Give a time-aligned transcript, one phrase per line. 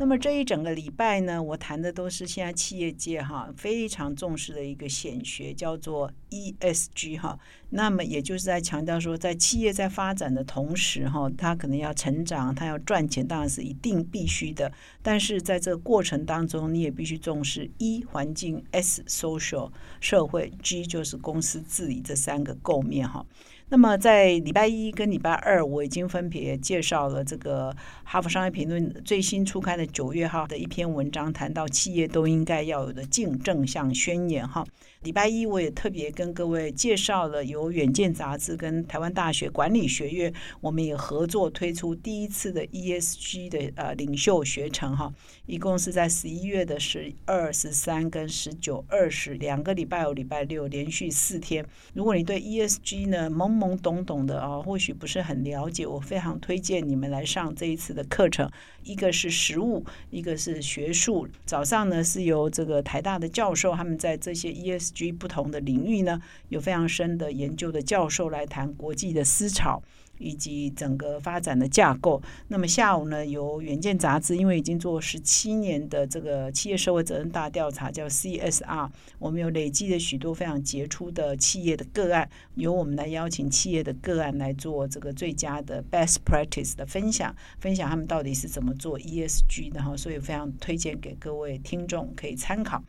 [0.00, 7.38] 那么这一整个礼拜呢，我谈的都是现在企业界哈非常重视的一个显学，叫做 ESG 哈。
[7.70, 14.70] 那么也就是在强调说，在企业在发展的同时哈，它可能要成长，它要赚钱，当然是一定必须的。
[15.00, 19.70] 但是在这个过程当中，你也必须重视一环境，S social
[20.00, 23.24] 社会，G 就是公司治理这三个构面哈。
[23.70, 27.70] 那么在礼拜一跟礼拜二，我已经分别介绍了这个
[28.04, 34.64] 《哈佛商业评论》最新出刊的九月号的一篇文章，谈到企业都应该要有的净正向宣言哈。
[35.02, 45.12] 礼拜一我也特别跟各位介绍了由远见杂志跟台湾大学管理学院，我们也合作推出第一次的 ESG 的呃领袖学程哈，
[45.46, 51.66] 一共是在十一月的十二、十三跟十九、二十两个礼拜有礼拜六连续四天。
[51.92, 58.50] 如果你对 ESG 呢懵懵懵懂懂的啊，或许不是很了解，我非常推荐你们来上这一次的课程。
[58.82, 61.26] 一个是实物，一个是学术。
[61.46, 69.82] 早上呢是由这个台大的教授，他们在这些 ESG 不同的领域呢有非常深的研究的教授来谈国际的思潮。
[70.18, 72.22] 以及整个发展的架构。
[72.48, 92.82] 那么下午呢，由远见杂志，因为已经做十七年的这个企业社会责任大调查，叫 CSR，我们有累积了许多非常杰出的企业的个案，由我们来邀请企业的个案来做这个最佳的 best practice 的分享，分享他们到底是怎么做 ESG 的哈，所以非常推荐给各位听众可以参考。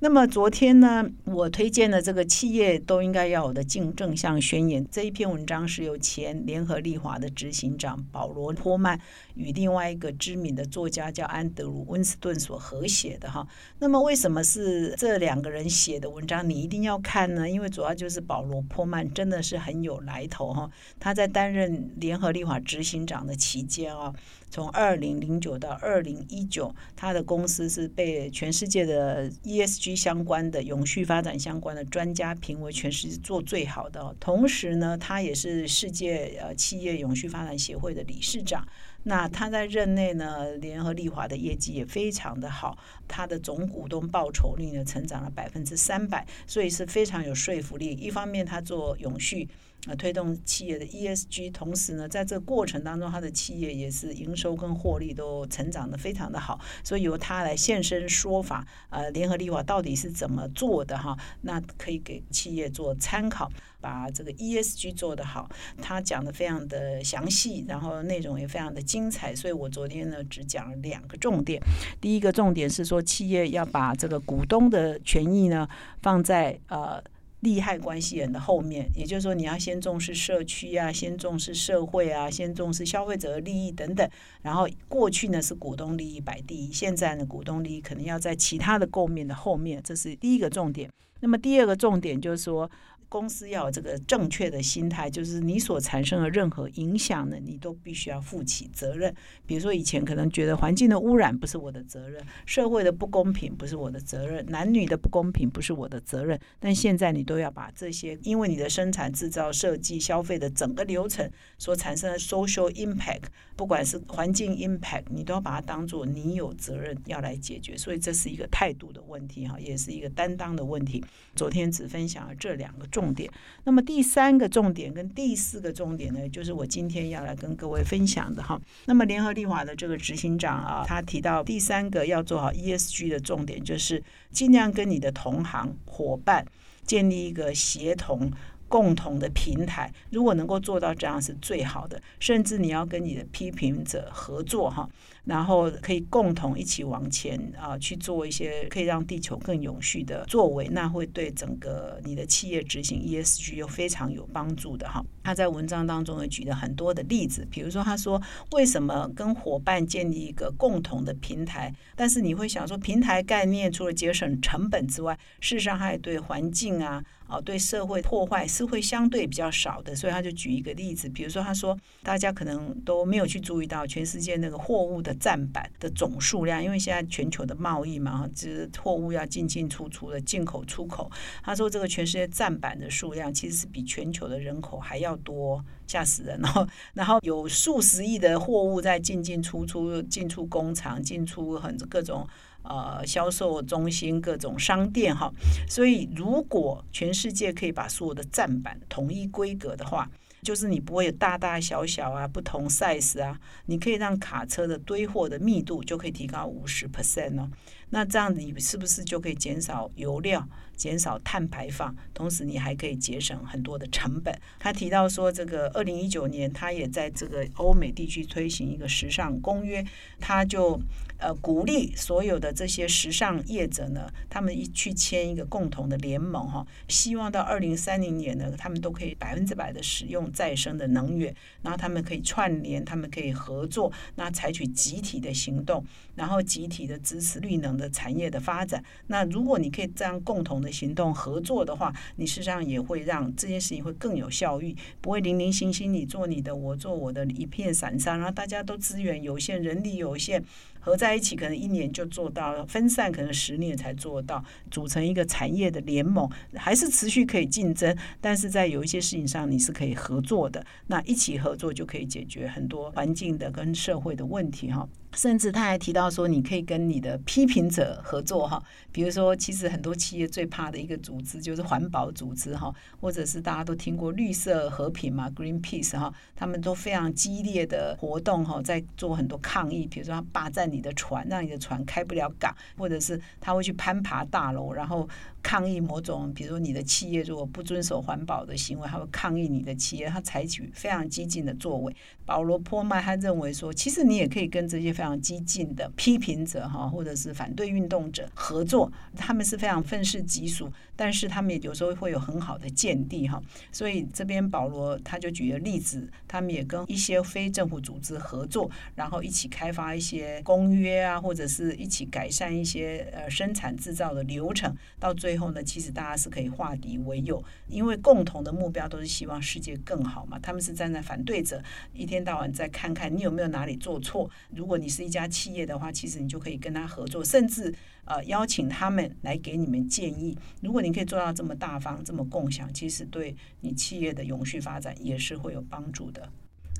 [0.00, 9.00] 那么昨天呢，我推荐的这个企业都应该要有的净正向宣言这一篇文章是由前联合利华的执行长保罗托曼
[9.34, 13.44] 与另外一个知名的作家叫安德鲁温斯顿所合写的哈。
[13.80, 16.48] 那么为什么是这两个人写的文章？
[16.48, 17.50] 你一定要看呢？
[17.50, 20.70] 因为主要就是保罗托曼真的是很有来头哈。
[21.00, 24.14] 他在担任联合利华执行长的期间啊。
[24.50, 34.14] 从二零零九到二零一九，他的公司是被全世界的 ESG 相关的永续发展相关的专家评为全世界做最好的。
[34.18, 38.66] 同时呢，他也是世界呃企业永续发展协会的理事长。
[39.04, 42.76] 那他在任内呢，联合利华的业绩也非常的好，
[43.06, 47.92] 他的总股东报酬率呢成长了百分之三百，所以是非常有说服力。
[47.92, 49.48] 一方面，他做永续。
[49.86, 61.16] 呃，推动企业的 ESG，同时呢，在这个过程当中，他的企业也是营收跟获利都成长的非常的好，所以由他来现身说法，呃，联合利华到底是怎么做的哈？
[61.42, 63.48] 那可以给企业做参考，
[63.80, 65.48] 把这个 ESG 做得好，
[65.80, 71.62] 他讲的非常的详细，然后内容也非常的精彩，所以我昨天呢只讲了两个重点，
[72.00, 75.68] 第一个重点是说企业要把这个股东的权益呢
[76.02, 77.02] 放在呃。
[77.40, 84.08] 利害关系人的后面，也就是说，你要先重视社区啊，先重视社会啊，先重视消费者的利益等等。
[84.42, 90.90] 然后过去呢是股东利益摆第一，现在呢股东利益可能要在其他的构面的后面，这是第一个重点。
[91.20, 92.70] 那么第二个重点就是说。
[93.08, 99.14] 公司要有这个正确的心态，就是你所产生的任何影响呢，你都必须要负起责任。
[99.46, 113.22] 比如说以前可能觉得环境的污染不是我的责任，社会的不公平不是我的责任，男女的不公平不是我的责任，但现在你都要把这些，因为你的生产、制造、设计、消费的整个流程所产生的 social impact，
[113.56, 117.74] 不管是环境 impact，你都要把它当做你有责任要来解决。
[117.74, 121.02] 所以这是一个态度的问题哈，也是一个担当的问题。
[121.34, 122.86] 昨天只分享了这两个。
[122.98, 123.30] 重点，
[123.62, 128.60] 那么第三个重点跟第四个重点呢，就是我今天要来跟各位分享的哈。
[128.86, 136.44] 那么联合利华的这个执行长啊，他提到第三个要做好 ESG 的重点，就是尽量跟你的同行伙伴
[136.82, 138.32] 建立一个协同。
[138.70, 141.98] 共同的平台，如果能够做到这样是最好的。
[142.20, 144.86] 甚至你要跟你的批评者合作哈，
[145.28, 155.04] 然后可以共同一起往前啊去做一些可以让地球更永续的作为，那会对整个你的企业执行 ESG 又非常有帮助的哈。
[155.22, 158.20] 他在文章当中也举了很多的例子，比如说他说
[158.52, 167.04] 为什么跟伙伴建立一个共同的平台，但是你会想说平台概念除了节省成本之外，事实上还对环境啊。
[167.28, 169.94] 啊，对社会破坏是会相对比较少的。
[169.94, 181.10] 所以他就举一个例子，比如说他说，大家可能都没有去注意到全世界那个货物的站板的总数量，因为现在全球的贸易嘛，哈，就是货物要进进出出的，进口出口。
[181.42, 185.64] 他说这个全世界站板的数量其实是比全球的人口还要多。
[185.88, 186.38] 吓死人！
[186.44, 192.28] 哦， 然后有数十亿的货物在进进出出，进出工厂，进出很各种
[192.60, 195.32] 呃销售中心、各种商店哈。
[195.66, 200.10] 所以，如果全世界可以把所有的站板统一规格的话，
[200.42, 207.50] 就是你不会有大大小小啊不同 size 啊，你可以让卡车的堆货的密度就可以提高五十 percent 哦。
[207.90, 210.48] 那这样你是不是就可以减少油料？
[210.76, 214.32] 减少碳排放，同时你还可以节省很多的成本。
[214.60, 219.84] 他提到说，这个二零一九年，他也在这个欧美地区推行一个时尚公约，
[220.20, 220.80] 他就
[221.18, 235.84] 呃鼓励所有的这些时尚业者呢，他们一去签一个共同的联盟哈，希望到二零三零年呢，他们都可以百分之百的使用再生的能源，然后他们可以串联，他们可以合作，那采取集体的行动，
[236.14, 238.82] 然后集体的支持绿能的产业的发展。
[239.06, 240.68] 那如果你可以这样共同的。
[240.78, 250.44] 行动合作的话，你事实上也会让这件事情会更有效率，不会零零星星你做你的，我做我的，一片散沙，然后大家都资源有限，人力有限。
[250.88, 264.88] 合在一起可能一年就做到，分散可能十年才做到，组成一个产业的联盟，还是持续可以竞争，但是在有一些事情上你是可以合作的，那一起合作就可以解决很多环境的跟社会的问题哈。
[265.14, 268.62] 甚至他还提到说，你可以跟你的批评者合作哈，
[268.92, 280.77] 比如说其实很多企业最怕的一个组织就是环保组织哈，或者是大家都听过绿色和平嘛，Greenpeace 哈，他们都非常激烈的活动哈，在做很多抗议，比如说霸占你。
[280.78, 285.08] 你的船让你的船开不了港，或者是他会去攀爬大楼，然后
[285.42, 291.96] 抗议某种，比如你的企业如果不遵守环保的行为，他会抗议你的企业，他采取非常激进的作为。
[292.24, 303.42] 保罗·坡麦他认为说，其实你也可以跟这些非常激进的批评者哈，或者是反对运动者合作，他们是非常愤世嫉俗，但是他们也有时候会有很好的见地哈。
[303.72, 310.42] 所以这边保罗他就举了例子，他们也跟一些非政府组织合作，然后一起开发一些
[310.72, 320.38] 约啊，或者是一起改善一些呃生产制造的流程，到最后呢，其实大家是可以化敌为友，因为共同的目标都是希望世界更好嘛。
[320.38, 321.62] 他们是站在反对者，
[321.92, 324.30] 一天到晚在看看你有没有哪里做错。
[324.54, 327.74] 如果你是一家企业的话，其实你就可以跟他合作，甚至
[328.04, 330.36] 呃邀请他们来给你们建议。
[330.60, 336.28] 如果你可以做到这么大方、这么共享，其实对你企业的永续发展也是会有帮助的。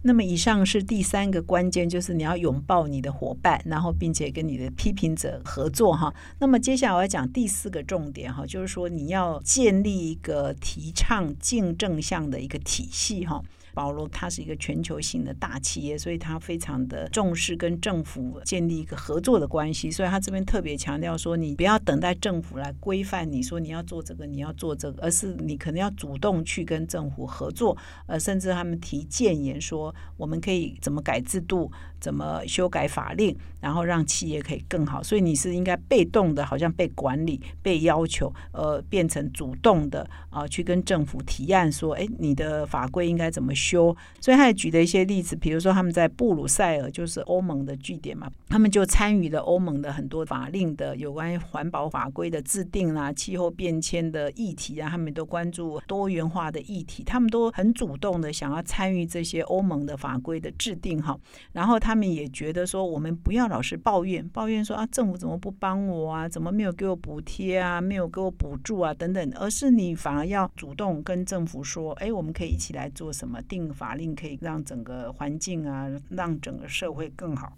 [0.02, 6.14] 那么以上是第三个关键，就是你要拥抱你的伙伴，然后并且跟你的批评者合作哈。
[6.38, 13.42] 那么接下来我要讲第四个重点哈，就是说你要建立一个提倡竞争向的一个体系哈。
[13.78, 19.88] 保罗他是一个全球性的大企业，所以他非常的重视跟政府建立一个合作的关系。
[19.88, 27.78] 所以他这边特别强调说，你不要等待政府来规范你说你要做这个，你要做这个，而是你可能要主动去跟政府合作。
[28.08, 31.70] 呃，甚至他们提建言说，我们可以怎么改制度，
[32.00, 35.00] 怎么修改法令，然后让企业可以更好。
[35.00, 43.54] 所以你是应该被动的，好像被管理、被要求，呃，变成主动的啊，去跟政府提案说，哎，你的法规应该怎么。
[43.68, 61.18] 修，所以他也举了一些例子，比如说他们在布鲁塞尔，就是欧盟的据点嘛，他们就参与了欧盟的很多法令的有关环保法规的制定啦、气候变迁的议题啊，他们都关注多元化的议题，他们都很主动的想要参与这些欧盟的法规的制定哈。
[61.52, 73.57] 然后他们也觉得说，我们不要老是抱怨，抱怨说啊，政府怎么不帮我啊，怎么没有给我补贴啊，没有给我补助啊等等，而是你反而要主动跟政府说，哎，我们可以一起来做什么定。
[73.72, 77.56] 法令可以让整个环境啊，让整个社会更好。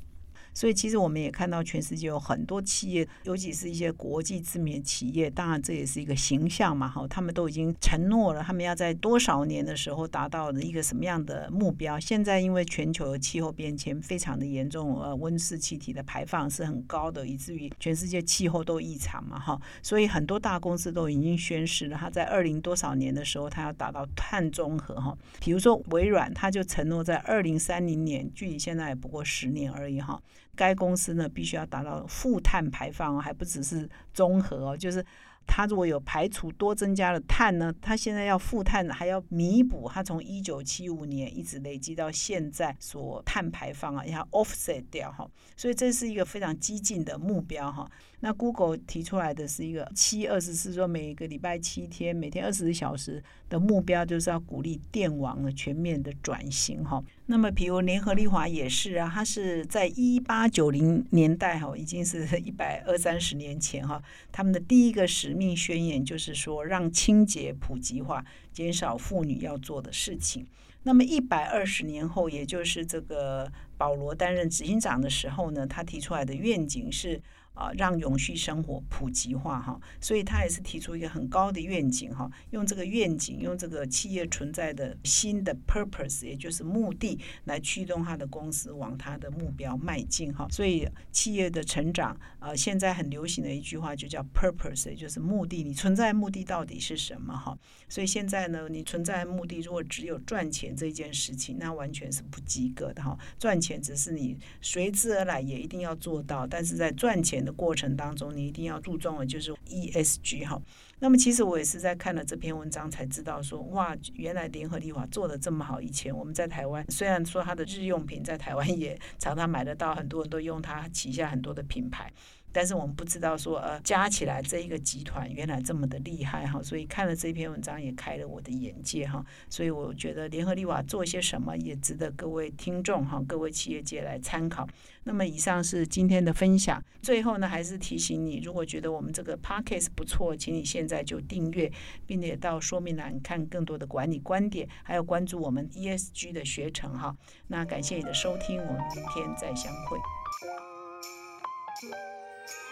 [0.53, 11.99] 所以，其实我们也看到，全世界有很多企业，尤其是一些国际知名企业，当然这也是一个形象嘛，哈，他们都已经承诺了，他们要在多少年的时候达到的一个什么样的目标。
[12.01, 30.21] 现在因为全球的气候变迁非常的严重，呃，温室气体的排放是很高的，以至于全世界气候都异常嘛，哈，所以很多大公司都已经宣誓了，他在二零多少年的时候，他要达到碳中和，哈，比如说微软，他就承诺在二零三零年，距离现在也不过十年而已，哈。
[30.57, 35.05] 该公司呢，必须要达到负碳排放哦，还不只是综合哦，就是
[35.47, 45.29] 它如果有排除多增加的碳呢，它现在要负碳，还要弥补它从一九七五年一直累积到现在所碳排放啊，要 offset 掉哈。
[45.57, 47.91] 所以这是一个非常激进的目标哈。
[48.23, 57.03] 那 Google 提出来的是一个七二十四，说每个礼拜七天，每天二十四小时的目标，就是要鼓励电网的全面的转型哈。
[57.25, 68.23] 那么，比如联合利华也是啊，它是在一八九零年代哈，已经是一百二三十年前哈，他们的第一个使命宣言就是说，让清洁普及化，
[68.53, 70.47] 减少妇女要做的事情。
[70.83, 77.19] 那么一百二十年后，也就是这个保罗担任执行长的时候呢，他提出来的愿景是。
[77.61, 90.49] 啊，让永续生活普及化哈，所以他也是提出一个很高的愿景哈，用这个愿景，用这个企业存在的新的 purpose，也就是目的，来驱动他的公司往他的目标迈进哈。
[90.51, 97.55] 所以企业的成长，呃，现在很流行的一句话就叫 purpose，也就是目的，你存在目的到底是什么哈？
[97.91, 103.19] 所以现在呢，你存在目的如果只有赚钱这件事情，那完全是不及格的哈。
[103.39, 107.41] 赚钱只是你随之而来，也一定要做到，但是在赚钱。
[107.41, 110.61] 的过程当中，你一定要注重的就是 ESG 哈。
[110.99, 115.81] 那么其实我也是在看了这篇文章才知道说，哇，原来联合利华做的这么好。
[115.81, 122.13] 以前我们在台湾，虽然说它的日用品在台湾也常常买得到，很多人都用它旗下很多的品牌。
[122.53, 134.67] 但是我们不知道说，呃，加起来这一个集团原来这么的厉害哈，所以看了这篇文章也开了我的眼界哈，所以我觉得联合利华做些什么也值得各位听众哈，各位企业界来参考。
[135.05, 141.73] 那么以上是今天的分享，最后呢还是提醒你，如果觉得我们这个 podcast 不错，请你现在就订阅，
[142.07, 147.17] 并且到说明栏看更多的管理观点，还有关注我们 ESG 的学程哈。
[147.49, 149.99] 那感谢你的收听，我们明天再相会。